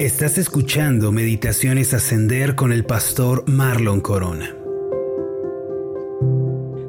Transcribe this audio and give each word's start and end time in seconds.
Estás 0.00 0.38
escuchando 0.38 1.12
Meditaciones 1.12 1.94
Ascender 1.94 2.56
con 2.56 2.72
el 2.72 2.84
pastor 2.84 3.44
Marlon 3.48 4.00
Corona. 4.00 4.52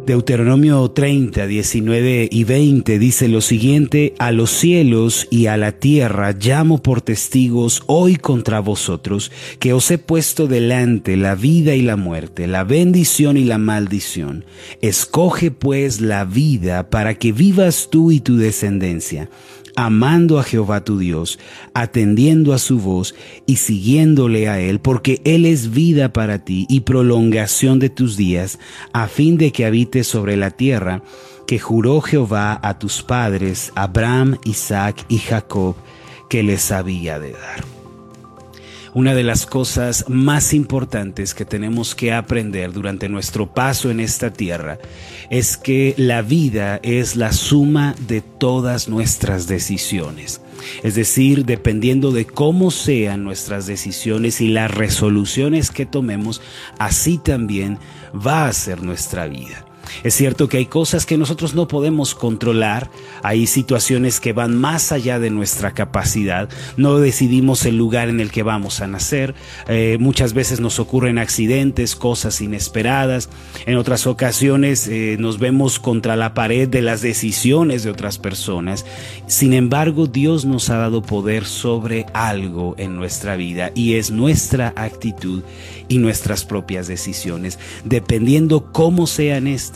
Deuteronomio 0.08 0.90
30, 0.90 1.46
19 1.46 2.28
y 2.32 2.44
20 2.46 2.98
dice 2.98 3.28
lo 3.28 3.42
siguiente, 3.42 4.16
a 4.18 4.32
los 4.32 4.50
cielos 4.50 5.28
y 5.30 5.46
a 5.46 5.56
la 5.56 5.74
tierra 5.74 6.32
llamo 6.32 6.82
por 6.82 7.02
testigos 7.02 7.84
hoy 7.86 8.16
contra 8.16 8.60
vosotros, 8.60 9.32
que 9.60 9.74
os 9.74 9.92
he 9.92 10.00
puesto 10.00 10.48
delante 10.48 11.16
la 11.16 11.36
vida 11.36 11.76
y 11.76 11.84
la 11.84 11.98
muerte, 11.98 12.48
la 12.48 12.64
bendición 12.64 13.38
y 13.38 13.44
la 13.44 13.60
maldición. 13.60 14.46
Escoge 14.82 15.52
pues 15.52 16.02
la 16.02 16.26
vida 16.26 16.90
para 16.90 17.14
que 17.14 17.32
vivas 17.32 17.88
tú 17.92 18.12
y 18.12 18.20
tu 18.20 18.38
descendencia 18.38 19.30
amando 19.76 20.40
a 20.40 20.44
Jehová 20.44 20.84
tu 20.84 20.98
Dios, 20.98 21.40
atendiendo 21.74 22.54
a 22.54 22.60
su 22.60 22.80
voz 22.80 23.16
y 23.46 23.58
siguiéndole 23.58 24.48
a 24.48 24.60
Él, 24.60 24.80
porque 24.80 25.22
Él 25.26 25.46
es 25.46 25.72
vida 25.72 26.14
para 26.14 26.46
ti 26.46 26.66
y 26.70 26.82
prolongación 26.82 27.80
de 27.80 27.90
tus 27.90 28.18
días, 28.18 28.60
a 28.94 29.08
fin 29.08 29.38
de 29.38 29.52
que 29.52 29.66
habites 29.66 30.08
sobre 30.08 30.38
la 30.38 30.52
tierra 30.52 31.04
que 31.48 31.60
juró 31.60 32.02
Jehová 32.02 32.60
a 32.64 32.80
tus 32.80 33.04
padres, 33.04 33.72
Abraham, 33.76 34.38
Isaac 34.46 35.06
y 35.10 35.20
Jacob, 35.20 35.76
que 36.30 36.44
les 36.44 36.72
había 36.72 37.20
de 37.20 37.32
dar. 37.32 37.75
Una 38.96 39.14
de 39.14 39.24
las 39.24 39.46
cosas 39.46 40.06
más 40.08 40.54
importantes 40.54 41.34
que 41.34 41.44
tenemos 41.44 41.96
que 41.96 42.14
aprender 42.14 42.72
durante 42.72 43.10
nuestro 43.10 43.46
paso 43.54 43.92
en 43.92 44.00
esta 44.00 44.32
tierra 44.32 44.80
es 45.30 45.58
que 45.58 45.96
la 45.98 46.22
vida 46.22 46.80
es 46.82 47.18
la 47.18 47.34
suma 47.34 47.94
de 48.08 48.22
todas 48.22 48.88
nuestras 48.88 49.48
decisiones. 49.48 50.40
Es 50.82 50.96
decir, 50.96 51.44
dependiendo 51.44 52.14
de 52.14 52.26
cómo 52.26 52.72
sean 52.72 53.26
nuestras 53.26 53.68
decisiones 53.68 54.40
y 54.40 54.48
las 54.48 54.72
resoluciones 54.72 55.72
que 55.72 55.86
tomemos, 55.86 56.42
así 56.80 57.18
también 57.18 57.80
va 58.16 58.48
a 58.48 58.54
ser 58.54 58.82
nuestra 58.82 59.28
vida. 59.28 59.65
Es 60.04 60.14
cierto 60.14 60.48
que 60.50 60.58
hay 60.58 60.66
cosas 60.66 61.06
que 61.06 61.18
nosotros 61.18 61.54
no 61.54 61.68
podemos 61.68 62.16
controlar, 62.16 62.90
hay 63.24 63.48
situaciones 63.48 64.20
que 64.20 64.34
van 64.34 64.56
más 64.56 64.92
allá 64.92 65.20
de 65.20 65.30
nuestra 65.30 65.74
capacidad, 65.74 66.50
no 66.78 66.98
decidimos 66.98 67.66
el 67.66 67.78
lugar 67.78 68.10
en 68.10 68.20
el 68.20 68.32
que 68.32 68.44
vamos 68.44 68.82
a 68.82 68.88
nacer, 68.88 69.36
eh, 69.68 69.98
muchas 70.00 70.34
veces 70.34 70.60
nos 70.60 70.80
ocurren 70.80 71.18
accidentes, 71.18 71.96
cosas 71.96 72.42
inesperadas, 72.42 73.30
en 73.66 73.78
otras 73.78 74.08
ocasiones 74.08 74.88
eh, 74.88 75.18
nos 75.20 75.40
vemos 75.40 75.80
contra 75.80 76.16
la 76.16 76.34
pared 76.34 76.68
de 76.68 76.82
las 76.82 77.02
decisiones 77.02 77.84
de 77.84 77.90
otras 77.90 78.18
personas, 78.18 78.86
sin 79.28 79.54
embargo 79.54 80.08
Dios 80.08 80.46
nos 80.46 80.70
ha 80.70 80.78
dado 80.78 81.02
poder 81.02 81.46
sobre 81.46 82.06
algo 82.14 82.76
en 82.78 82.96
nuestra 82.96 83.36
vida 83.36 83.72
y 83.76 83.96
es 83.96 84.12
nuestra 84.12 84.74
actitud 84.76 85.44
y 85.88 85.98
nuestras 85.98 86.46
propias 86.46 86.88
decisiones, 86.88 87.60
dependiendo 87.84 88.72
cómo 88.72 89.08
sean 89.08 89.48
estas 89.48 89.75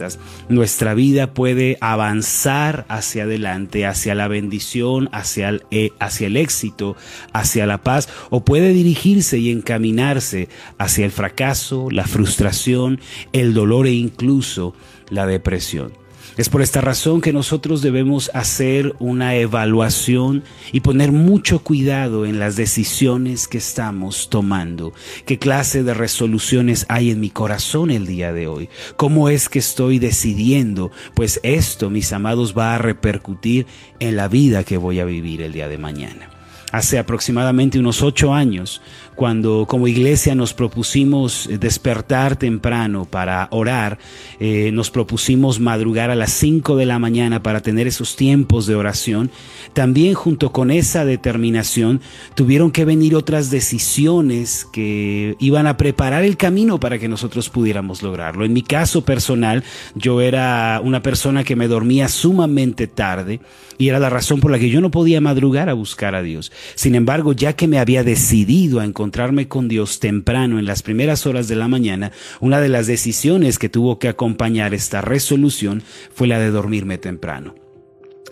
nuestra 0.49 0.93
vida 0.93 1.33
puede 1.33 1.77
avanzar 1.81 2.85
hacia 2.89 3.23
adelante, 3.23 3.85
hacia 3.85 4.15
la 4.15 4.27
bendición, 4.27 5.09
hacia 5.11 5.49
el, 5.49 5.63
eh, 5.71 5.91
hacia 5.99 6.27
el 6.27 6.37
éxito, 6.37 6.95
hacia 7.33 7.65
la 7.65 7.83
paz, 7.83 8.09
o 8.29 8.43
puede 8.43 8.73
dirigirse 8.73 9.37
y 9.37 9.51
encaminarse 9.51 10.49
hacia 10.77 11.05
el 11.05 11.11
fracaso, 11.11 11.89
la 11.91 12.05
frustración, 12.05 12.99
el 13.33 13.53
dolor 13.53 13.87
e 13.87 13.91
incluso 13.91 14.73
la 15.09 15.25
depresión. 15.25 15.91
Es 16.39 16.47
por 16.47 16.61
esta 16.61 16.79
razón 16.79 17.19
que 17.19 17.33
nosotros 17.33 17.81
debemos 17.81 18.31
hacer 18.33 18.95
una 18.99 19.35
evaluación 19.35 20.45
y 20.71 20.79
poner 20.79 21.11
mucho 21.11 21.59
cuidado 21.59 22.25
en 22.25 22.39
las 22.39 22.55
decisiones 22.55 23.49
que 23.49 23.57
estamos 23.57 24.29
tomando. 24.29 24.93
¿Qué 25.25 25.37
clase 25.37 25.83
de 25.83 25.93
resoluciones 25.93 26.85
hay 26.87 27.11
en 27.11 27.19
mi 27.19 27.29
corazón 27.29 27.91
el 27.91 28.07
día 28.07 28.31
de 28.31 28.47
hoy? 28.47 28.69
¿Cómo 28.95 29.27
es 29.27 29.49
que 29.49 29.59
estoy 29.59 29.99
decidiendo? 29.99 30.91
Pues 31.13 31.41
esto, 31.43 31.89
mis 31.89 32.13
amados, 32.13 32.57
va 32.57 32.73
a 32.73 32.77
repercutir 32.77 33.67
en 33.99 34.15
la 34.15 34.29
vida 34.29 34.63
que 34.63 34.77
voy 34.77 35.01
a 35.01 35.05
vivir 35.05 35.41
el 35.41 35.51
día 35.51 35.67
de 35.67 35.77
mañana 35.77 36.38
hace 36.71 36.99
aproximadamente 36.99 37.79
unos 37.79 38.01
ocho 38.01 38.33
años, 38.33 38.81
cuando 39.15 39.65
como 39.67 39.87
iglesia 39.87 40.33
nos 40.33 40.53
propusimos 40.53 41.49
despertar 41.59 42.37
temprano 42.37 43.05
para 43.05 43.47
orar, 43.51 43.97
eh, 44.39 44.71
nos 44.71 44.91
propusimos 44.91 45.59
madrugar 45.59 46.09
a 46.09 46.15
las 46.15 46.31
cinco 46.31 46.77
de 46.77 46.85
la 46.85 46.99
mañana 46.99 47.43
para 47.43 47.61
tener 47.61 47.87
esos 47.87 48.15
tiempos 48.15 48.65
de 48.65 48.75
oración, 48.75 49.29
también 49.73 50.13
junto 50.13 50.51
con 50.51 50.71
esa 50.71 51.03
determinación 51.05 52.01
tuvieron 52.35 52.71
que 52.71 52.85
venir 52.85 53.15
otras 53.15 53.51
decisiones 53.51 54.65
que 54.71 55.35
iban 55.39 55.67
a 55.67 55.75
preparar 55.75 56.23
el 56.23 56.37
camino 56.37 56.79
para 56.79 56.97
que 56.97 57.09
nosotros 57.09 57.49
pudiéramos 57.49 58.01
lograrlo. 58.01 58.45
En 58.45 58.53
mi 58.53 58.61
caso 58.61 59.03
personal, 59.03 59.63
yo 59.95 60.21
era 60.21 60.79
una 60.83 61.01
persona 61.01 61.43
que 61.43 61.55
me 61.55 61.67
dormía 61.67 62.07
sumamente 62.07 62.87
tarde 62.87 63.41
y 63.77 63.87
era 63.87 63.99
la 63.99 64.09
razón 64.09 64.39
por 64.39 64.51
la 64.51 64.59
que 64.59 64.69
yo 64.69 64.81
no 64.81 64.91
podía 64.91 65.21
madrugar 65.21 65.69
a 65.69 65.73
buscar 65.73 66.13
a 66.13 66.21
Dios. 66.21 66.51
Sin 66.75 66.95
embargo, 66.95 67.33
ya 67.33 67.53
que 67.53 67.67
me 67.67 67.79
había 67.79 68.03
decidido 68.03 68.79
a 68.79 68.85
encontrarme 68.85 69.47
con 69.47 69.67
Dios 69.67 69.99
temprano 69.99 70.59
en 70.59 70.65
las 70.65 70.81
primeras 70.81 71.25
horas 71.25 71.47
de 71.47 71.55
la 71.55 71.67
mañana, 71.67 72.11
una 72.39 72.61
de 72.61 72.69
las 72.69 72.87
decisiones 72.87 73.59
que 73.59 73.69
tuvo 73.69 73.99
que 73.99 74.07
acompañar 74.09 74.73
esta 74.73 75.01
resolución 75.01 75.83
fue 76.13 76.27
la 76.27 76.39
de 76.39 76.51
dormirme 76.51 76.97
temprano. 76.97 77.68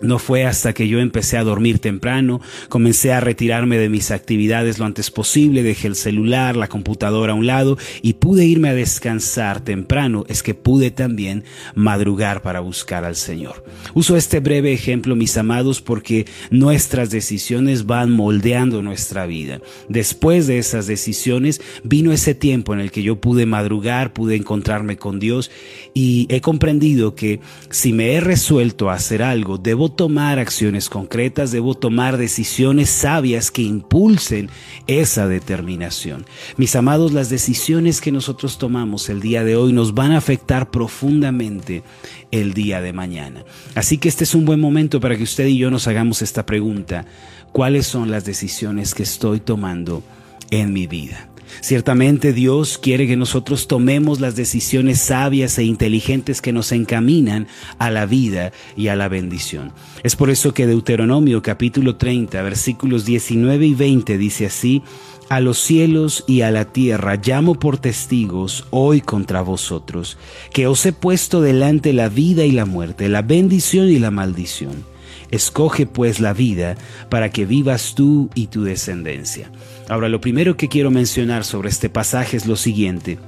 No 0.00 0.18
fue 0.18 0.44
hasta 0.44 0.72
que 0.72 0.88
yo 0.88 1.00
empecé 1.00 1.38
a 1.38 1.44
dormir 1.44 1.78
temprano, 1.78 2.40
comencé 2.68 3.12
a 3.12 3.20
retirarme 3.20 3.78
de 3.78 3.88
mis 3.88 4.10
actividades 4.10 4.78
lo 4.78 4.84
antes 4.84 5.10
posible, 5.10 5.62
dejé 5.62 5.88
el 5.88 5.96
celular, 5.96 6.56
la 6.56 6.68
computadora 6.68 7.32
a 7.32 7.36
un 7.36 7.46
lado 7.46 7.78
y 8.02 8.14
pude 8.14 8.44
irme 8.44 8.68
a 8.68 8.74
descansar 8.74 9.60
temprano, 9.60 10.24
es 10.28 10.42
que 10.42 10.54
pude 10.54 10.90
también 10.90 11.44
madrugar 11.74 12.42
para 12.42 12.60
buscar 12.60 13.04
al 13.04 13.16
Señor. 13.16 13.64
Uso 13.94 14.16
este 14.16 14.40
breve 14.40 14.72
ejemplo, 14.72 15.16
mis 15.16 15.36
amados, 15.36 15.80
porque 15.80 16.26
nuestras 16.50 17.10
decisiones 17.10 17.86
van 17.86 18.10
moldeando 18.12 18.82
nuestra 18.82 19.26
vida. 19.26 19.60
Después 19.88 20.46
de 20.46 20.58
esas 20.58 20.86
decisiones 20.86 21.60
vino 21.82 22.12
ese 22.12 22.34
tiempo 22.34 22.72
en 22.72 22.80
el 22.80 22.90
que 22.90 23.02
yo 23.02 23.20
pude 23.20 23.46
madrugar, 23.46 24.12
pude 24.12 24.36
encontrarme 24.36 24.96
con 24.96 25.18
Dios 25.18 25.50
y 25.94 26.26
he 26.30 26.40
comprendido 26.40 27.14
que 27.14 27.40
si 27.70 27.92
me 27.92 28.12
he 28.12 28.20
resuelto 28.20 28.90
a 28.90 28.94
hacer 28.94 29.22
algo, 29.22 29.58
debo 29.58 29.87
tomar 29.90 30.38
acciones 30.38 30.88
concretas, 30.88 31.50
debo 31.50 31.74
tomar 31.74 32.16
decisiones 32.16 32.90
sabias 32.90 33.50
que 33.50 33.62
impulsen 33.62 34.50
esa 34.86 35.28
determinación. 35.28 36.26
Mis 36.56 36.76
amados, 36.76 37.12
las 37.12 37.30
decisiones 37.30 38.00
que 38.00 38.12
nosotros 38.12 38.58
tomamos 38.58 39.08
el 39.08 39.20
día 39.20 39.44
de 39.44 39.56
hoy 39.56 39.72
nos 39.72 39.94
van 39.94 40.12
a 40.12 40.18
afectar 40.18 40.70
profundamente 40.70 41.82
el 42.30 42.54
día 42.54 42.80
de 42.80 42.92
mañana. 42.92 43.44
Así 43.74 43.98
que 43.98 44.08
este 44.08 44.24
es 44.24 44.34
un 44.34 44.44
buen 44.44 44.60
momento 44.60 45.00
para 45.00 45.16
que 45.16 45.22
usted 45.22 45.46
y 45.46 45.58
yo 45.58 45.70
nos 45.70 45.86
hagamos 45.86 46.22
esta 46.22 46.46
pregunta. 46.46 47.06
¿Cuáles 47.52 47.86
son 47.86 48.10
las 48.10 48.24
decisiones 48.24 48.94
que 48.94 49.02
estoy 49.02 49.40
tomando 49.40 50.02
en 50.50 50.72
mi 50.72 50.86
vida? 50.86 51.27
Ciertamente 51.60 52.32
Dios 52.32 52.78
quiere 52.78 53.06
que 53.06 53.16
nosotros 53.16 53.68
tomemos 53.68 54.20
las 54.20 54.36
decisiones 54.36 55.00
sabias 55.00 55.58
e 55.58 55.64
inteligentes 55.64 56.40
que 56.40 56.52
nos 56.52 56.72
encaminan 56.72 57.46
a 57.78 57.90
la 57.90 58.06
vida 58.06 58.52
y 58.76 58.88
a 58.88 58.96
la 58.96 59.08
bendición. 59.08 59.72
Es 60.02 60.16
por 60.16 60.30
eso 60.30 60.54
que 60.54 60.66
Deuteronomio 60.66 61.42
capítulo 61.42 61.96
30 61.96 62.40
versículos 62.42 63.04
19 63.04 63.66
y 63.66 63.74
20 63.74 64.18
dice 64.18 64.46
así, 64.46 64.82
a 65.28 65.40
los 65.40 65.58
cielos 65.58 66.24
y 66.26 66.40
a 66.40 66.50
la 66.50 66.64
tierra 66.64 67.16
llamo 67.22 67.54
por 67.54 67.78
testigos 67.78 68.66
hoy 68.70 69.00
contra 69.00 69.42
vosotros, 69.42 70.16
que 70.52 70.66
os 70.66 70.84
he 70.86 70.92
puesto 70.92 71.40
delante 71.42 71.92
la 71.92 72.08
vida 72.08 72.44
y 72.44 72.52
la 72.52 72.64
muerte, 72.64 73.08
la 73.08 73.22
bendición 73.22 73.88
y 73.88 73.98
la 73.98 74.10
maldición. 74.10 74.84
Escoge 75.30 75.86
pues 75.86 76.20
la 76.20 76.32
vida 76.32 76.76
para 77.10 77.30
que 77.30 77.44
vivas 77.44 77.94
tú 77.94 78.30
y 78.34 78.46
tu 78.46 78.64
descendencia. 78.64 79.50
Ahora, 79.88 80.08
lo 80.08 80.20
primero 80.20 80.56
que 80.56 80.68
quiero 80.68 80.90
mencionar 80.90 81.44
sobre 81.44 81.70
este 81.70 81.88
pasaje 81.88 82.36
es 82.36 82.46
lo 82.46 82.56
siguiente. 82.56 83.18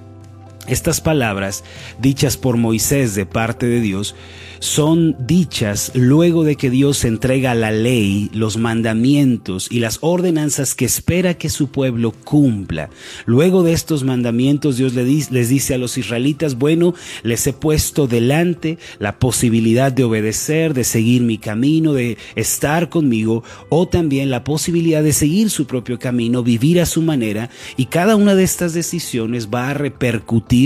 Estas 0.70 1.00
palabras, 1.00 1.64
dichas 2.00 2.37
por 2.37 2.56
Moisés 2.56 3.17
de 3.17 3.26
parte 3.26 3.67
de 3.67 3.81
Dios, 3.81 4.14
son 4.61 5.17
dichas 5.26 5.90
luego 5.94 6.44
de 6.44 6.55
que 6.55 6.70
Dios 6.70 7.05
entrega 7.05 7.55
la 7.55 7.72
ley, 7.72 8.31
los 8.34 8.56
mandamientos 8.56 9.67
y 9.70 9.81
las 9.81 9.99
ordenanzas 10.02 10.75
que 10.75 10.84
espera 10.84 11.34
que 11.34 11.49
su 11.49 11.70
pueblo 11.70 12.12
cumpla. 12.12 12.90
Luego 13.25 13.62
de 13.64 13.72
estos 13.72 14.05
mandamientos 14.05 14.76
Dios 14.76 14.94
les 14.94 15.49
dice 15.49 15.75
a 15.75 15.78
los 15.78 15.99
israelitas, 15.99 16.56
bueno, 16.56 16.94
les 17.22 17.46
he 17.46 17.52
puesto 17.52 18.06
delante 18.06 18.78
la 19.00 19.19
posibilidad 19.19 19.90
de 19.90 20.05
obedecer, 20.05 20.75
de 20.75 20.84
seguir 20.84 21.22
mi 21.22 21.38
camino, 21.38 21.94
de 21.94 22.17
estar 22.37 22.90
conmigo, 22.90 23.43
o 23.70 23.88
también 23.88 24.31
la 24.31 24.44
posibilidad 24.44 25.02
de 25.02 25.14
seguir 25.14 25.50
su 25.50 25.67
propio 25.67 25.99
camino, 25.99 26.44
vivir 26.44 26.81
a 26.81 26.87
su 26.87 27.02
manera, 27.02 27.49
y 27.76 27.87
cada 27.87 28.14
una 28.14 28.34
de 28.34 28.44
estas 28.44 28.75
decisiones 28.75 29.49
va 29.49 29.70
a 29.70 29.75
repercutir 29.75 30.59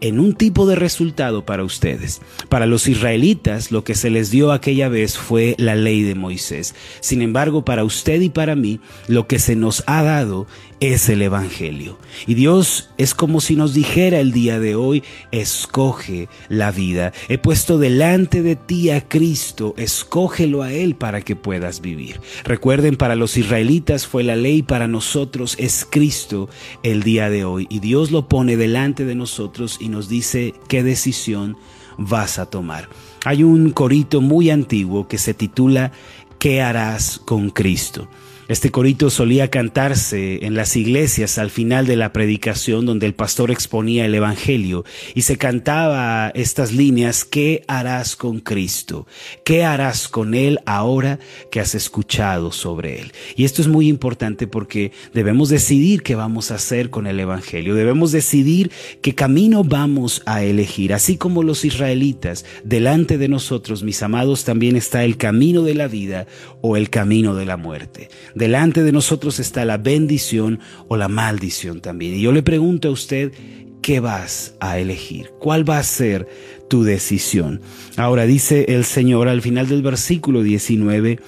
en 0.00 0.20
un 0.20 0.34
tipo 0.34 0.66
de 0.66 0.76
resultado 0.76 1.44
para 1.44 1.64
ustedes. 1.64 2.20
Para 2.48 2.66
los 2.66 2.88
israelitas 2.88 3.70
lo 3.70 3.84
que 3.84 3.94
se 3.94 4.10
les 4.10 4.30
dio 4.30 4.52
aquella 4.52 4.88
vez 4.88 5.16
fue 5.16 5.54
la 5.58 5.74
ley 5.74 6.02
de 6.02 6.14
Moisés. 6.14 6.74
Sin 7.00 7.22
embargo, 7.22 7.64
para 7.64 7.84
usted 7.84 8.20
y 8.20 8.28
para 8.28 8.56
mí 8.56 8.80
lo 9.08 9.26
que 9.26 9.38
se 9.38 9.56
nos 9.56 9.84
ha 9.86 10.02
dado 10.02 10.46
es 10.80 11.08
el 11.08 11.22
Evangelio. 11.22 11.98
Y 12.26 12.34
Dios 12.34 12.90
es 12.98 13.14
como 13.14 13.40
si 13.40 13.56
nos 13.56 13.74
dijera 13.74 14.20
el 14.20 14.32
día 14.32 14.60
de 14.60 14.74
hoy, 14.74 15.02
escoge 15.32 16.28
la 16.48 16.70
vida. 16.70 17.12
He 17.28 17.38
puesto 17.38 17.78
delante 17.78 18.42
de 18.42 18.56
ti 18.56 18.90
a 18.90 19.06
Cristo, 19.08 19.74
escógelo 19.76 20.62
a 20.62 20.72
Él 20.72 20.94
para 20.94 21.22
que 21.22 21.36
puedas 21.36 21.80
vivir. 21.80 22.20
Recuerden, 22.44 22.96
para 22.96 23.16
los 23.16 23.36
israelitas 23.36 24.06
fue 24.06 24.22
la 24.22 24.36
ley, 24.36 24.62
para 24.62 24.88
nosotros 24.88 25.56
es 25.58 25.86
Cristo 25.88 26.48
el 26.82 27.02
día 27.02 27.30
de 27.30 27.44
hoy. 27.44 27.66
Y 27.70 27.80
Dios 27.80 28.10
lo 28.10 28.28
pone 28.28 28.56
delante 28.56 29.04
de 29.04 29.14
nosotros 29.14 29.78
y 29.80 29.88
nos 29.88 30.08
dice 30.08 30.54
qué 30.68 30.82
decisión 30.82 31.56
vas 31.98 32.38
a 32.38 32.46
tomar. 32.46 32.88
Hay 33.24 33.42
un 33.42 33.70
corito 33.70 34.20
muy 34.20 34.50
antiguo 34.50 35.08
que 35.08 35.18
se 35.18 35.34
titula 35.34 35.92
¿Qué 36.38 36.60
harás 36.60 37.18
con 37.18 37.50
Cristo? 37.50 38.08
Este 38.48 38.70
corito 38.70 39.10
solía 39.10 39.50
cantarse 39.50 40.46
en 40.46 40.54
las 40.54 40.76
iglesias 40.76 41.36
al 41.36 41.50
final 41.50 41.84
de 41.84 41.96
la 41.96 42.12
predicación 42.12 42.86
donde 42.86 43.06
el 43.06 43.12
pastor 43.12 43.50
exponía 43.50 44.06
el 44.06 44.14
Evangelio 44.14 44.84
y 45.16 45.22
se 45.22 45.36
cantaba 45.36 46.30
estas 46.32 46.72
líneas, 46.72 47.24
¿qué 47.24 47.64
harás 47.66 48.14
con 48.14 48.38
Cristo? 48.38 49.08
¿Qué 49.44 49.64
harás 49.64 50.06
con 50.06 50.34
Él 50.34 50.60
ahora 50.64 51.18
que 51.50 51.58
has 51.58 51.74
escuchado 51.74 52.52
sobre 52.52 53.00
Él? 53.00 53.12
Y 53.34 53.46
esto 53.46 53.62
es 53.62 53.66
muy 53.66 53.88
importante 53.88 54.46
porque 54.46 54.92
debemos 55.12 55.48
decidir 55.48 56.04
qué 56.04 56.14
vamos 56.14 56.52
a 56.52 56.54
hacer 56.54 56.88
con 56.88 57.08
el 57.08 57.18
Evangelio, 57.18 57.74
debemos 57.74 58.12
decidir 58.12 58.70
qué 59.02 59.16
camino 59.16 59.64
vamos 59.64 60.22
a 60.24 60.44
elegir, 60.44 60.94
así 60.94 61.16
como 61.16 61.42
los 61.42 61.64
israelitas, 61.64 62.44
delante 62.62 63.18
de 63.18 63.26
nosotros, 63.26 63.82
mis 63.82 64.04
amados, 64.04 64.44
también 64.44 64.76
está 64.76 65.02
el 65.02 65.16
camino 65.16 65.64
de 65.64 65.74
la 65.74 65.88
vida 65.88 66.28
o 66.60 66.76
el 66.76 66.90
camino 66.90 67.34
de 67.34 67.44
la 67.44 67.56
muerte. 67.56 68.08
Delante 68.36 68.82
de 68.82 68.92
nosotros 68.92 69.40
está 69.40 69.64
la 69.64 69.78
bendición 69.78 70.60
o 70.88 70.98
la 70.98 71.08
maldición 71.08 71.80
también. 71.80 72.16
Y 72.16 72.20
yo 72.20 72.32
le 72.32 72.42
pregunto 72.42 72.88
a 72.88 72.90
usted, 72.90 73.32
¿qué 73.80 73.98
vas 73.98 74.54
a 74.60 74.78
elegir? 74.78 75.30
¿Cuál 75.40 75.66
va 75.68 75.78
a 75.78 75.82
ser 75.82 76.28
tu 76.68 76.84
decisión? 76.84 77.62
Ahora 77.96 78.26
dice 78.26 78.66
el 78.68 78.84
Señor 78.84 79.28
al 79.28 79.40
final 79.40 79.68
del 79.68 79.80
versículo 79.80 80.42
19, 80.42 81.18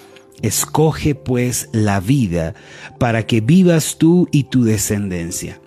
escoge 0.42 1.14
pues 1.14 1.70
la 1.72 2.00
vida 2.00 2.54
para 2.98 3.24
que 3.24 3.40
vivas 3.40 3.96
tú 3.96 4.28
y 4.30 4.44
tu 4.44 4.64
descendencia. 4.64 5.62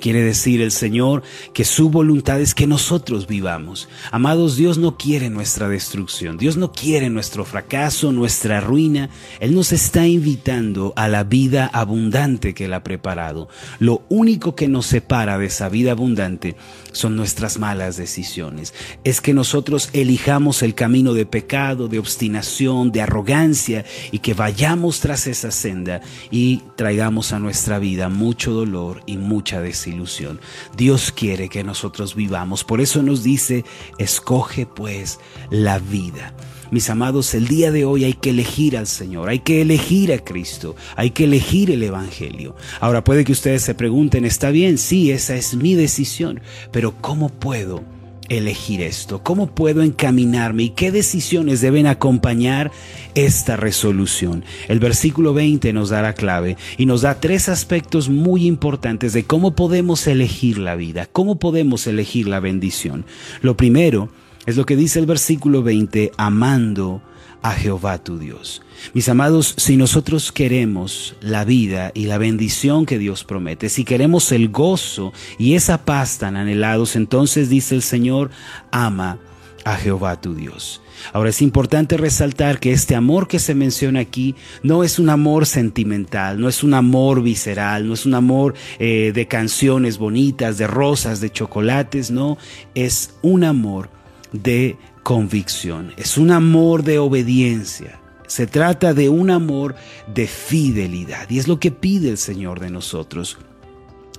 Quiere 0.00 0.22
decir 0.22 0.60
el 0.60 0.70
Señor 0.70 1.22
que 1.52 1.64
su 1.64 1.90
voluntad 1.90 2.40
es 2.40 2.54
que 2.54 2.66
nosotros 2.68 3.26
vivamos. 3.26 3.88
Amados, 4.12 4.56
Dios 4.56 4.78
no 4.78 4.96
quiere 4.96 5.28
nuestra 5.28 5.68
destrucción, 5.68 6.36
Dios 6.36 6.56
no 6.56 6.70
quiere 6.72 7.10
nuestro 7.10 7.44
fracaso, 7.44 8.12
nuestra 8.12 8.60
ruina. 8.60 9.10
Él 9.40 9.54
nos 9.54 9.72
está 9.72 10.06
invitando 10.06 10.92
a 10.94 11.08
la 11.08 11.24
vida 11.24 11.66
abundante 11.72 12.54
que 12.54 12.66
Él 12.66 12.74
ha 12.74 12.84
preparado. 12.84 13.48
Lo 13.80 14.02
único 14.08 14.54
que 14.54 14.68
nos 14.68 14.86
separa 14.86 15.36
de 15.36 15.46
esa 15.46 15.68
vida 15.68 15.92
abundante 15.92 16.54
son 16.92 17.16
nuestras 17.16 17.58
malas 17.58 17.96
decisiones. 17.96 18.74
Es 19.02 19.20
que 19.20 19.34
nosotros 19.34 19.90
elijamos 19.92 20.62
el 20.62 20.74
camino 20.74 21.12
de 21.12 21.26
pecado, 21.26 21.88
de 21.88 21.98
obstinación, 21.98 22.92
de 22.92 23.02
arrogancia 23.02 23.84
y 24.12 24.20
que 24.20 24.34
vayamos 24.34 25.00
tras 25.00 25.26
esa 25.26 25.50
senda 25.50 26.00
y 26.30 26.62
traigamos 26.76 27.32
a 27.32 27.40
nuestra 27.40 27.78
vida 27.78 28.08
mucho 28.08 28.52
dolor 28.52 29.02
y 29.06 29.16
mucha 29.16 29.60
desilusión 29.60 29.87
ilusión. 29.88 30.40
Dios 30.76 31.12
quiere 31.12 31.48
que 31.48 31.64
nosotros 31.64 32.14
vivamos. 32.14 32.64
Por 32.64 32.80
eso 32.80 33.02
nos 33.02 33.22
dice, 33.22 33.64
escoge 33.98 34.66
pues 34.66 35.18
la 35.50 35.78
vida. 35.78 36.34
Mis 36.70 36.90
amados, 36.90 37.34
el 37.34 37.48
día 37.48 37.70
de 37.70 37.86
hoy 37.86 38.04
hay 38.04 38.12
que 38.12 38.30
elegir 38.30 38.76
al 38.76 38.86
Señor, 38.86 39.30
hay 39.30 39.38
que 39.38 39.62
elegir 39.62 40.12
a 40.12 40.18
Cristo, 40.18 40.76
hay 40.96 41.12
que 41.12 41.24
elegir 41.24 41.70
el 41.70 41.82
Evangelio. 41.82 42.54
Ahora 42.80 43.02
puede 43.02 43.24
que 43.24 43.32
ustedes 43.32 43.62
se 43.62 43.74
pregunten, 43.74 44.26
está 44.26 44.50
bien, 44.50 44.76
sí, 44.76 45.10
esa 45.10 45.34
es 45.34 45.54
mi 45.54 45.74
decisión, 45.74 46.42
pero 46.70 46.94
¿cómo 47.00 47.30
puedo? 47.30 47.82
Elegir 48.28 48.80
esto? 48.80 49.22
¿Cómo 49.22 49.48
puedo 49.48 49.82
encaminarme 49.82 50.64
y 50.64 50.70
qué 50.70 50.90
decisiones 50.92 51.60
deben 51.60 51.86
acompañar 51.86 52.70
esta 53.14 53.56
resolución? 53.56 54.44
El 54.68 54.80
versículo 54.80 55.34
20 55.34 55.72
nos 55.72 55.90
da 55.90 56.02
la 56.02 56.14
clave 56.14 56.56
y 56.76 56.86
nos 56.86 57.02
da 57.02 57.20
tres 57.20 57.48
aspectos 57.48 58.08
muy 58.08 58.46
importantes 58.46 59.12
de 59.12 59.24
cómo 59.24 59.54
podemos 59.54 60.06
elegir 60.06 60.58
la 60.58 60.76
vida, 60.76 61.06
cómo 61.10 61.38
podemos 61.38 61.86
elegir 61.86 62.28
la 62.28 62.40
bendición. 62.40 63.04
Lo 63.42 63.56
primero 63.56 64.10
es 64.46 64.56
lo 64.56 64.64
que 64.64 64.76
dice 64.76 64.98
el 64.98 65.06
versículo 65.06 65.62
20, 65.62 66.12
amando 66.16 67.02
a 67.42 67.52
Jehová 67.52 67.98
tu 67.98 68.18
Dios. 68.18 68.62
Mis 68.94 69.08
amados, 69.08 69.54
si 69.56 69.76
nosotros 69.76 70.32
queremos 70.32 71.16
la 71.20 71.44
vida 71.44 71.92
y 71.94 72.06
la 72.06 72.18
bendición 72.18 72.86
que 72.86 72.98
Dios 72.98 73.24
promete, 73.24 73.68
si 73.68 73.84
queremos 73.84 74.32
el 74.32 74.48
gozo 74.48 75.12
y 75.38 75.54
esa 75.54 75.84
paz 75.84 76.18
tan 76.18 76.36
anhelados, 76.36 76.96
entonces 76.96 77.48
dice 77.48 77.74
el 77.74 77.82
Señor, 77.82 78.30
ama 78.70 79.18
a 79.64 79.76
Jehová 79.76 80.20
tu 80.20 80.34
Dios. 80.34 80.80
Ahora 81.12 81.30
es 81.30 81.42
importante 81.42 81.96
resaltar 81.96 82.58
que 82.58 82.72
este 82.72 82.94
amor 82.94 83.28
que 83.28 83.38
se 83.38 83.54
menciona 83.54 84.00
aquí 84.00 84.34
no 84.62 84.82
es 84.82 84.98
un 84.98 85.10
amor 85.10 85.46
sentimental, 85.46 86.40
no 86.40 86.48
es 86.48 86.62
un 86.62 86.74
amor 86.74 87.22
visceral, 87.22 87.86
no 87.86 87.94
es 87.94 88.04
un 88.04 88.14
amor 88.14 88.54
eh, 88.78 89.12
de 89.14 89.28
canciones 89.28 89.98
bonitas, 89.98 90.58
de 90.58 90.66
rosas, 90.66 91.20
de 91.20 91.30
chocolates, 91.30 92.10
no, 92.10 92.38
es 92.74 93.14
un 93.22 93.44
amor 93.44 93.90
de 94.32 94.76
convicción, 95.02 95.92
es 95.96 96.18
un 96.18 96.30
amor 96.30 96.82
de 96.82 96.98
obediencia. 96.98 98.00
Se 98.26 98.46
trata 98.46 98.92
de 98.92 99.08
un 99.08 99.30
amor 99.30 99.74
de 100.12 100.26
fidelidad 100.26 101.30
y 101.30 101.38
es 101.38 101.48
lo 101.48 101.58
que 101.58 101.70
pide 101.70 102.10
el 102.10 102.18
Señor 102.18 102.60
de 102.60 102.70
nosotros. 102.70 103.38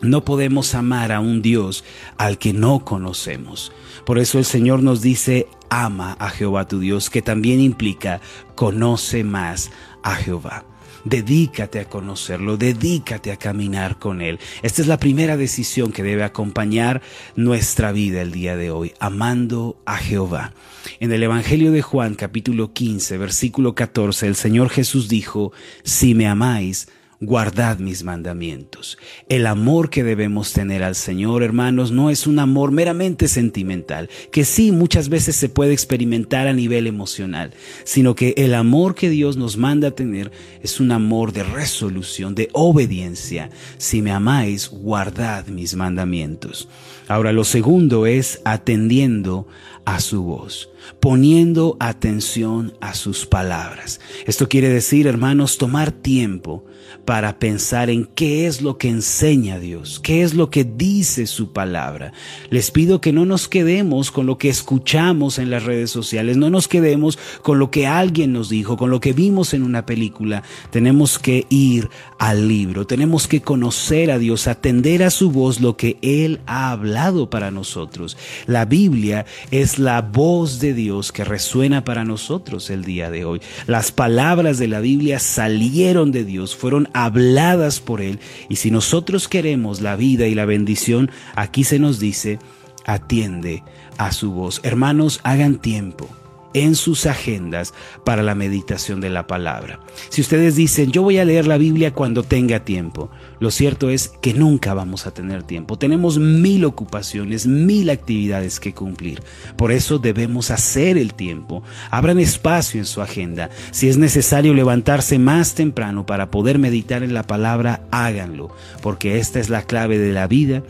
No 0.01 0.23
podemos 0.23 0.75
amar 0.75 1.11
a 1.11 1.19
un 1.19 1.41
Dios 1.41 1.83
al 2.17 2.37
que 2.37 2.53
no 2.53 2.85
conocemos. 2.85 3.71
Por 4.05 4.17
eso 4.17 4.39
el 4.39 4.45
Señor 4.45 4.81
nos 4.81 5.01
dice, 5.01 5.47
ama 5.69 6.15
a 6.19 6.29
Jehová 6.29 6.67
tu 6.67 6.79
Dios, 6.79 7.09
que 7.09 7.21
también 7.21 7.59
implica 7.59 8.21
conoce 8.55 9.23
más 9.23 9.71
a 10.01 10.15
Jehová. 10.15 10.65
Dedícate 11.05 11.79
a 11.79 11.85
conocerlo, 11.85 12.57
dedícate 12.57 13.31
a 13.31 13.37
caminar 13.37 13.99
con 13.99 14.21
Él. 14.21 14.39
Esta 14.61 14.81
es 14.81 14.87
la 14.87 14.97
primera 14.97 15.37
decisión 15.37 15.91
que 15.91 16.03
debe 16.03 16.23
acompañar 16.23 17.01
nuestra 17.35 17.91
vida 17.91 18.21
el 18.21 18.31
día 18.31 18.55
de 18.55 18.71
hoy, 18.71 18.93
amando 18.99 19.81
a 19.85 19.97
Jehová. 19.97 20.53
En 20.99 21.11
el 21.11 21.23
Evangelio 21.23 21.71
de 21.71 21.81
Juan 21.81 22.15
capítulo 22.15 22.73
15, 22.73 23.17
versículo 23.17 23.75
14, 23.75 24.27
el 24.27 24.35
Señor 24.35 24.69
Jesús 24.69 25.07
dijo, 25.07 25.53
si 25.83 26.15
me 26.15 26.27
amáis, 26.27 26.87
guardad 27.21 27.79
mis 27.79 28.03
mandamientos. 28.03 28.97
El 29.27 29.45
amor 29.45 29.89
que 29.89 30.03
debemos 30.03 30.53
tener 30.53 30.83
al 30.83 30.95
Señor, 30.95 31.43
hermanos, 31.43 31.91
no 31.91 32.09
es 32.09 32.27
un 32.27 32.39
amor 32.39 32.71
meramente 32.71 33.27
sentimental, 33.27 34.09
que 34.31 34.45
sí 34.45 34.71
muchas 34.71 35.09
veces 35.09 35.35
se 35.35 35.49
puede 35.49 35.73
experimentar 35.73 36.47
a 36.47 36.53
nivel 36.53 36.87
emocional, 36.87 37.51
sino 37.83 38.15
que 38.15 38.33
el 38.37 38.53
amor 38.53 38.95
que 38.95 39.09
Dios 39.09 39.35
nos 39.35 39.57
manda 39.57 39.89
a 39.89 39.95
tener 39.95 40.31
es 40.63 40.79
un 40.79 40.91
amor 40.91 41.33
de 41.33 41.43
resolución, 41.43 42.35
de 42.35 42.49
obediencia. 42.53 43.49
Si 43.77 44.01
me 44.01 44.11
amáis, 44.11 44.69
guardad 44.69 45.47
mis 45.47 45.75
mandamientos. 45.75 46.69
Ahora, 47.09 47.33
lo 47.33 47.43
segundo 47.43 48.05
es 48.05 48.39
atendiendo 48.45 49.47
a 49.89 49.99
su 49.99 50.21
voz, 50.21 50.69
poniendo 50.99 51.75
atención 51.79 52.73
a 52.79 52.93
sus 52.93 53.25
palabras. 53.25 53.99
Esto 54.27 54.47
quiere 54.47 54.69
decir, 54.69 55.07
hermanos, 55.07 55.57
tomar 55.57 55.91
tiempo 55.91 56.63
para 57.05 57.39
pensar 57.39 57.89
en 57.89 58.05
qué 58.05 58.45
es 58.45 58.61
lo 58.61 58.77
que 58.77 58.87
enseña 58.87 59.57
Dios, 59.57 59.99
qué 59.99 60.21
es 60.21 60.35
lo 60.35 60.51
que 60.51 60.63
dice 60.63 61.25
su 61.25 61.53
palabra. 61.53 62.13
Les 62.51 62.69
pido 62.69 63.01
que 63.01 63.11
no 63.11 63.25
nos 63.25 63.47
quedemos 63.47 64.11
con 64.11 64.27
lo 64.27 64.37
que 64.37 64.49
escuchamos 64.49 65.39
en 65.39 65.49
las 65.49 65.63
redes 65.63 65.89
sociales, 65.89 66.37
no 66.37 66.51
nos 66.51 66.67
quedemos 66.67 67.17
con 67.41 67.57
lo 67.57 67.71
que 67.71 67.87
alguien 67.87 68.31
nos 68.31 68.49
dijo, 68.49 68.77
con 68.77 68.91
lo 68.91 68.99
que 68.99 69.13
vimos 69.13 69.55
en 69.55 69.63
una 69.63 69.87
película. 69.87 70.43
Tenemos 70.69 71.17
que 71.17 71.47
ir 71.49 71.89
al 72.19 72.47
libro, 72.47 72.85
tenemos 72.85 73.27
que 73.27 73.41
conocer 73.41 74.11
a 74.11 74.19
Dios, 74.19 74.47
atender 74.47 75.01
a 75.01 75.09
su 75.09 75.31
voz, 75.31 75.61
lo 75.61 75.77
que 75.77 75.97
Él 76.03 76.41
ha 76.45 76.69
hablado 76.69 77.29
para 77.31 77.49
nosotros. 77.49 78.17
La 78.45 78.65
Biblia 78.65 79.25
es 79.49 79.78
la 79.79 80.01
voz 80.01 80.59
de 80.59 80.73
Dios 80.73 81.11
que 81.11 81.23
resuena 81.23 81.83
para 81.83 82.03
nosotros 82.03 82.69
el 82.69 82.83
día 82.83 83.09
de 83.09 83.25
hoy. 83.25 83.41
Las 83.67 83.91
palabras 83.91 84.57
de 84.57 84.67
la 84.67 84.79
Biblia 84.79 85.19
salieron 85.19 86.11
de 86.11 86.25
Dios, 86.25 86.55
fueron 86.55 86.89
habladas 86.93 87.79
por 87.79 88.01
Él. 88.01 88.19
Y 88.49 88.57
si 88.57 88.71
nosotros 88.71 89.27
queremos 89.27 89.81
la 89.81 89.95
vida 89.95 90.27
y 90.27 90.35
la 90.35 90.45
bendición, 90.45 91.09
aquí 91.35 91.63
se 91.63 91.79
nos 91.79 91.99
dice, 91.99 92.39
atiende 92.85 93.63
a 93.97 94.11
su 94.11 94.31
voz. 94.31 94.61
Hermanos, 94.63 95.19
hagan 95.23 95.57
tiempo 95.57 96.09
en 96.53 96.75
sus 96.75 97.05
agendas 97.05 97.73
para 98.03 98.23
la 98.23 98.35
meditación 98.35 99.01
de 99.01 99.09
la 99.09 99.27
palabra. 99.27 99.79
Si 100.09 100.21
ustedes 100.21 100.55
dicen, 100.55 100.91
yo 100.91 101.03
voy 101.03 101.17
a 101.17 101.25
leer 101.25 101.47
la 101.47 101.57
Biblia 101.57 101.93
cuando 101.93 102.23
tenga 102.23 102.65
tiempo, 102.65 103.09
lo 103.39 103.51
cierto 103.51 103.89
es 103.89 104.09
que 104.21 104.33
nunca 104.33 104.73
vamos 104.73 105.05
a 105.05 105.13
tener 105.13 105.43
tiempo. 105.43 105.77
Tenemos 105.77 106.17
mil 106.17 106.65
ocupaciones, 106.65 107.47
mil 107.47 107.89
actividades 107.89 108.59
que 108.59 108.73
cumplir. 108.73 109.21
Por 109.55 109.71
eso 109.71 109.99
debemos 109.99 110.51
hacer 110.51 110.97
el 110.97 111.13
tiempo. 111.13 111.63
Abran 111.91 112.19
espacio 112.19 112.79
en 112.79 112.85
su 112.85 113.01
agenda. 113.01 113.49
Si 113.71 113.87
es 113.87 113.97
necesario 113.97 114.53
levantarse 114.53 115.19
más 115.19 115.55
temprano 115.55 116.05
para 116.05 116.31
poder 116.31 116.59
meditar 116.59 117.03
en 117.03 117.13
la 117.13 117.23
palabra, 117.23 117.81
háganlo, 117.91 118.49
porque 118.81 119.19
esta 119.19 119.39
es 119.39 119.49
la 119.49 119.63
clave 119.63 119.97
de 119.97 120.13
la 120.13 120.27
vida 120.27 120.63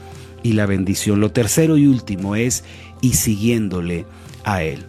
y 0.43 0.53
la 0.53 0.65
bendición. 0.65 1.19
Lo 1.19 1.31
tercero 1.31 1.77
y 1.77 1.87
último 1.87 2.35
es 2.35 2.63
y 3.01 3.13
siguiéndole 3.13 4.05
a 4.43 4.63
Él. 4.63 4.85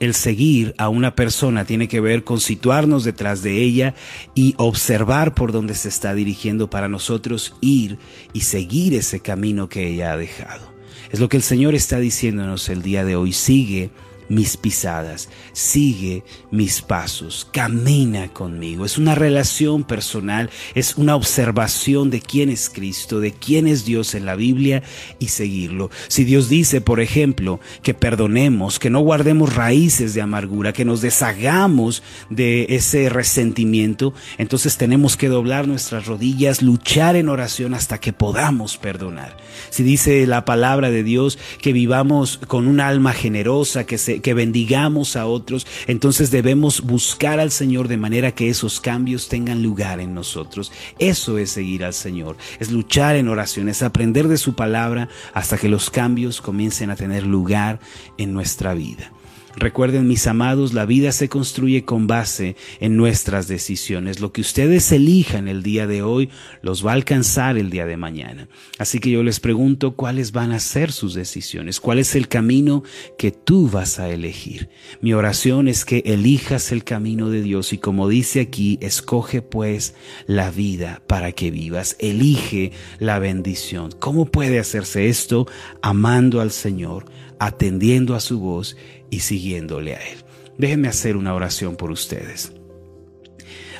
El 0.00 0.14
seguir 0.14 0.74
a 0.78 0.88
una 0.88 1.14
persona 1.14 1.66
tiene 1.66 1.86
que 1.86 2.00
ver 2.00 2.24
con 2.24 2.40
situarnos 2.40 3.04
detrás 3.04 3.42
de 3.42 3.60
ella 3.60 3.94
y 4.34 4.54
observar 4.56 5.34
por 5.34 5.52
dónde 5.52 5.74
se 5.74 5.90
está 5.90 6.14
dirigiendo 6.14 6.70
para 6.70 6.88
nosotros 6.88 7.54
ir 7.60 7.98
y 8.32 8.40
seguir 8.40 8.94
ese 8.94 9.20
camino 9.20 9.68
que 9.68 9.86
ella 9.88 10.12
ha 10.12 10.16
dejado. 10.16 10.72
Es 11.12 11.20
lo 11.20 11.28
que 11.28 11.36
el 11.36 11.42
Señor 11.42 11.74
está 11.74 11.98
diciéndonos 11.98 12.70
el 12.70 12.80
día 12.82 13.04
de 13.04 13.14
hoy. 13.14 13.32
Sigue 13.32 13.90
mis 14.30 14.56
pisadas, 14.56 15.28
sigue 15.52 16.22
mis 16.50 16.82
pasos, 16.82 17.46
camina 17.52 18.32
conmigo. 18.32 18.84
Es 18.86 18.96
una 18.96 19.16
relación 19.16 19.82
personal, 19.82 20.50
es 20.74 20.96
una 20.96 21.16
observación 21.16 22.10
de 22.10 22.20
quién 22.20 22.48
es 22.48 22.70
Cristo, 22.70 23.20
de 23.20 23.32
quién 23.32 23.66
es 23.66 23.84
Dios 23.84 24.14
en 24.14 24.24
la 24.24 24.36
Biblia 24.36 24.82
y 25.18 25.28
seguirlo. 25.28 25.90
Si 26.08 26.24
Dios 26.24 26.48
dice, 26.48 26.80
por 26.80 27.00
ejemplo, 27.00 27.60
que 27.82 27.92
perdonemos, 27.92 28.78
que 28.78 28.88
no 28.88 29.00
guardemos 29.00 29.54
raíces 29.54 30.14
de 30.14 30.22
amargura, 30.22 30.72
que 30.72 30.84
nos 30.84 31.00
deshagamos 31.00 32.02
de 32.30 32.66
ese 32.70 33.08
resentimiento, 33.08 34.14
entonces 34.38 34.76
tenemos 34.76 35.16
que 35.16 35.28
doblar 35.28 35.66
nuestras 35.66 36.06
rodillas, 36.06 36.62
luchar 36.62 37.16
en 37.16 37.28
oración 37.28 37.74
hasta 37.74 37.98
que 37.98 38.12
podamos 38.12 38.78
perdonar. 38.78 39.36
Si 39.70 39.82
dice 39.82 40.24
la 40.28 40.44
palabra 40.44 40.90
de 40.90 41.02
Dios 41.02 41.36
que 41.60 41.72
vivamos 41.72 42.38
con 42.46 42.68
un 42.68 42.78
alma 42.78 43.12
generosa, 43.12 43.84
que 43.84 43.98
se 43.98 44.19
que 44.20 44.34
bendigamos 44.34 45.16
a 45.16 45.26
otros, 45.26 45.66
entonces 45.86 46.30
debemos 46.30 46.82
buscar 46.82 47.40
al 47.40 47.50
Señor 47.50 47.88
de 47.88 47.96
manera 47.96 48.32
que 48.32 48.48
esos 48.48 48.80
cambios 48.80 49.28
tengan 49.28 49.62
lugar 49.62 50.00
en 50.00 50.14
nosotros. 50.14 50.72
Eso 50.98 51.38
es 51.38 51.50
seguir 51.50 51.84
al 51.84 51.94
Señor, 51.94 52.36
es 52.58 52.70
luchar 52.70 53.16
en 53.16 53.28
oraciones, 53.28 53.82
aprender 53.82 54.28
de 54.28 54.38
su 54.38 54.54
palabra 54.54 55.08
hasta 55.34 55.58
que 55.58 55.68
los 55.68 55.90
cambios 55.90 56.40
comiencen 56.40 56.90
a 56.90 56.96
tener 56.96 57.26
lugar 57.26 57.80
en 58.18 58.32
nuestra 58.32 58.74
vida. 58.74 59.12
Recuerden, 59.56 60.06
mis 60.06 60.26
amados, 60.26 60.72
la 60.74 60.86
vida 60.86 61.10
se 61.12 61.28
construye 61.28 61.84
con 61.84 62.06
base 62.06 62.56
en 62.78 62.96
nuestras 62.96 63.48
decisiones. 63.48 64.20
Lo 64.20 64.32
que 64.32 64.40
ustedes 64.40 64.92
elijan 64.92 65.48
el 65.48 65.62
día 65.62 65.86
de 65.86 66.02
hoy 66.02 66.30
los 66.62 66.86
va 66.86 66.92
a 66.92 66.94
alcanzar 66.94 67.58
el 67.58 67.68
día 67.68 67.84
de 67.84 67.96
mañana. 67.96 68.48
Así 68.78 69.00
que 69.00 69.10
yo 69.10 69.22
les 69.22 69.40
pregunto 69.40 69.96
cuáles 69.96 70.32
van 70.32 70.52
a 70.52 70.60
ser 70.60 70.92
sus 70.92 71.14
decisiones, 71.14 71.80
cuál 71.80 71.98
es 71.98 72.14
el 72.14 72.28
camino 72.28 72.84
que 73.18 73.32
tú 73.32 73.68
vas 73.68 73.98
a 73.98 74.08
elegir. 74.08 74.68
Mi 75.00 75.14
oración 75.14 75.66
es 75.66 75.84
que 75.84 76.02
elijas 76.06 76.70
el 76.70 76.84
camino 76.84 77.28
de 77.28 77.42
Dios 77.42 77.72
y 77.72 77.78
como 77.78 78.08
dice 78.08 78.40
aquí, 78.40 78.78
escoge 78.80 79.42
pues 79.42 79.94
la 80.26 80.50
vida 80.50 81.02
para 81.08 81.32
que 81.32 81.50
vivas, 81.50 81.96
elige 81.98 82.72
la 82.98 83.18
bendición. 83.18 83.90
¿Cómo 83.98 84.26
puede 84.26 84.60
hacerse 84.60 85.08
esto? 85.08 85.46
Amando 85.82 86.40
al 86.40 86.52
Señor, 86.52 87.06
atendiendo 87.40 88.14
a 88.14 88.20
su 88.20 88.38
voz 88.38 88.76
y 89.10 89.20
siguiéndole 89.20 89.96
a 89.96 89.98
Él. 89.98 90.18
Déjenme 90.58 90.88
hacer 90.88 91.16
una 91.16 91.34
oración 91.34 91.74
por 91.74 91.90
ustedes. 91.90 92.52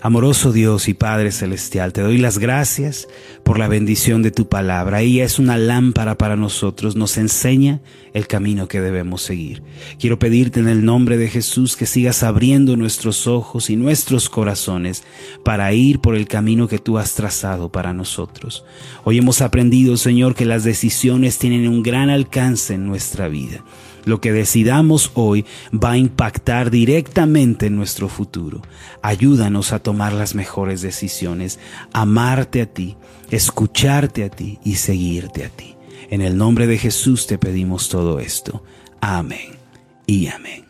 Amoroso 0.03 0.51
Dios 0.51 0.89
y 0.89 0.95
Padre 0.95 1.31
Celestial, 1.31 1.93
te 1.93 2.01
doy 2.01 2.17
las 2.17 2.39
gracias 2.39 3.07
por 3.43 3.59
la 3.59 3.69
bendición 3.69 4.23
de 4.23 4.31
tu 4.31 4.49
palabra. 4.49 5.03
Ella 5.03 5.25
es 5.25 5.39
una 5.39 5.59
lámpara 5.59 6.17
para 6.17 6.37
nosotros, 6.37 6.97
nos 6.97 7.19
enseña 7.19 7.83
el 8.15 8.27
camino 8.27 8.67
que 8.67 8.81
debemos 8.81 9.21
seguir. 9.21 9.63
Quiero 9.99 10.19
pedirte 10.19 10.59
en 10.59 10.69
el 10.69 10.87
nombre 10.87 11.19
de 11.19 11.29
Jesús 11.29 11.77
que 11.77 11.85
sigas 11.85 12.23
abriendo 12.23 12.79
nuestros 12.79 13.27
ojos 13.27 13.69
y 13.69 13.77
nuestros 13.77 14.31
corazones 14.31 15.03
para 15.45 15.71
ir 15.75 16.01
por 16.01 16.15
el 16.15 16.27
camino 16.27 16.67
que 16.67 16.79
tú 16.79 16.97
has 16.97 17.13
trazado 17.13 17.71
para 17.71 17.93
nosotros. 17.93 18.65
Hoy 19.05 19.19
hemos 19.19 19.43
aprendido, 19.43 19.99
Señor, 19.99 20.35
que 20.35 20.47
las 20.47 20.65
decisiones 20.65 21.37
tienen 21.37 21.69
un 21.69 21.83
gran 21.83 22.09
alcance 22.09 22.73
en 22.73 22.87
nuestra 22.87 23.29
vida. 23.29 23.63
Lo 24.05 24.21
que 24.21 24.33
decidamos 24.33 25.11
hoy 25.15 25.45
va 25.73 25.93
a 25.93 25.99
impactar 25.99 26.71
directamente 26.71 27.67
en 27.67 27.77
nuestro 27.77 28.09
futuro. 28.09 28.63
Ayúdanos 29.03 29.73
a 29.73 29.79
tomar 29.81 30.13
las 30.13 30.35
mejores 30.35 30.83
decisiones, 30.83 31.59
amarte 31.93 32.63
a 32.63 32.67
ti, 32.67 32.97
escucharte 33.31 34.25
a 34.25 34.31
ti 34.31 34.59
y 34.65 34.77
seguirte 34.77 35.45
a 35.45 35.49
ti. 35.49 35.77
En 36.11 36.23
el 36.23 36.37
nombre 36.37 36.67
de 36.67 36.79
Jesús 36.79 37.27
te 37.27 37.39
pedimos 37.39 37.89
todo 37.89 38.19
esto. 38.19 38.65
Amén 39.01 39.59
y 40.07 40.27
amén. 40.27 40.70